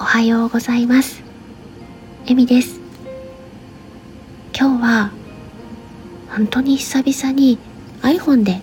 [0.00, 1.24] おはようございます。
[2.28, 2.78] えみです。
[4.56, 5.10] 今日は
[6.28, 7.58] 本当に久々に
[8.02, 8.60] iPhone で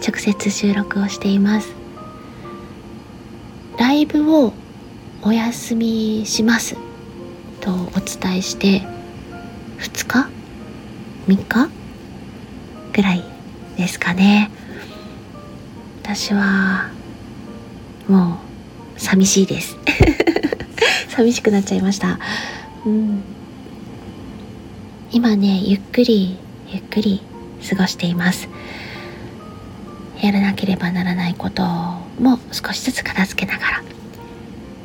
[0.00, 1.74] 直接収録をしています。
[3.78, 4.52] ライブを
[5.22, 6.76] お休みします。
[7.60, 8.82] とお伝えして
[9.80, 10.30] 2日
[11.26, 11.68] ？3日？
[12.92, 13.24] ぐらい
[13.76, 14.52] ですかね。
[16.04, 16.92] 私は
[18.06, 18.38] も
[18.96, 19.76] う寂しいです。
[21.18, 22.20] 寂しくなっちゃいました。
[22.86, 23.24] うん。
[25.10, 27.20] 今ねゆっくりゆっくり
[27.68, 28.48] 過ごしています。
[30.22, 33.82] やらなければならないことも少しずつ片付けながら。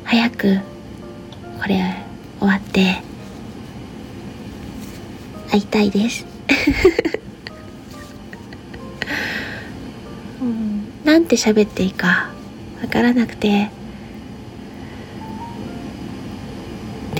[0.02, 0.58] 早く
[1.60, 1.94] これ
[2.40, 3.00] 終わって
[5.52, 6.26] 会いたいです。
[10.42, 12.32] うん、なんて喋っていいか
[12.82, 13.70] わからなくて。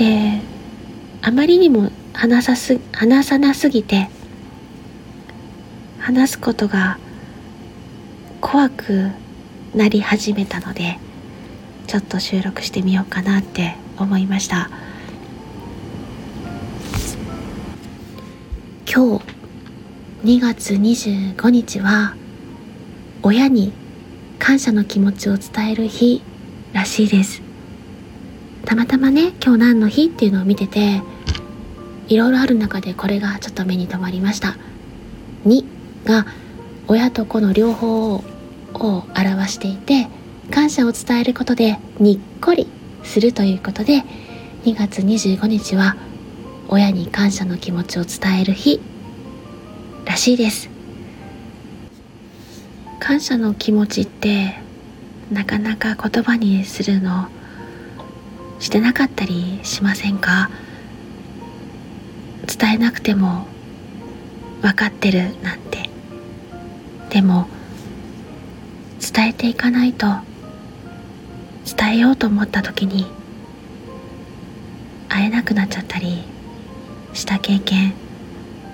[0.04, 0.40] で
[1.22, 4.08] あまりにも話さす話さなすぎて
[5.98, 6.98] 話すことが
[8.42, 9.10] 怖く
[9.74, 10.98] なり始めたので
[11.86, 14.68] ちょっと収録してみようかなって思いました。
[18.86, 19.24] 今日
[20.24, 22.14] 2月25日は
[23.22, 23.72] 親に
[24.38, 26.22] 感謝の気持ちを伝える日
[26.72, 27.43] らしいです。
[28.64, 31.02] たまたまね今日何の日っていうのを見てて
[32.08, 34.56] いろいろある中でこれがちょっと目に留まりました。
[35.46, 35.64] 2
[36.04, 36.26] が
[36.86, 38.22] 親と子の両方を
[38.74, 40.08] 表していて
[40.50, 42.66] 感謝を伝えることでにっこり
[43.02, 44.02] するということで
[44.64, 45.96] 2月25日は
[46.68, 48.80] 親に感謝の気持ちを伝える日
[50.04, 50.70] らしいです。
[53.00, 54.54] 感謝の気持ちって
[55.30, 57.28] なかなか言葉にするの
[58.60, 60.50] してなかったりしませんか？
[62.46, 63.46] 伝えなくても
[64.62, 65.90] 分かってるなんて。
[67.10, 67.46] でも
[69.00, 70.06] 伝えていかないと
[71.76, 73.06] 伝えようと思った時に
[75.08, 76.24] 会えなくなっちゃったり
[77.12, 77.94] した経験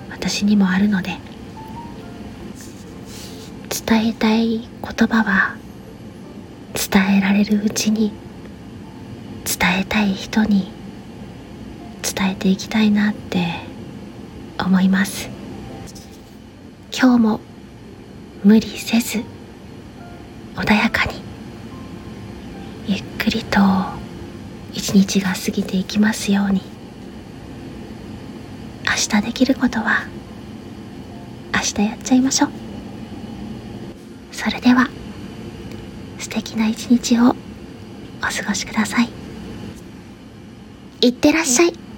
[0.09, 1.19] 私にもあるので
[3.87, 4.67] 伝えたい言
[5.07, 5.55] 葉は
[6.73, 8.11] 伝えられるうちに
[9.71, 10.69] 伝えたい人に
[12.03, 13.61] 伝えていきたいなって
[14.59, 15.29] 思います。
[16.91, 17.39] 今日も
[18.43, 19.23] 無理せず
[20.57, 21.13] 穏やかに
[22.85, 23.61] ゆっくりと
[24.73, 26.61] 一日が過ぎていきますように。
[28.85, 30.05] 明日できることは
[31.53, 32.49] 明日やっちゃいましょう。
[34.33, 34.89] それでは
[36.19, 37.33] 素敵な一日をお
[38.23, 39.20] 過ごしください。
[41.01, 41.90] いってらっしゃい。